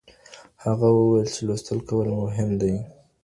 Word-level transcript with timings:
هغه 0.63 0.87
وويل 0.97 1.27
چي 1.33 1.41
لوستل 1.47 1.79
کول 1.89 2.07
مهم 2.21 2.49
دي. 2.61 2.75